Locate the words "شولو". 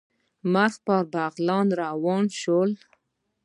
2.39-2.77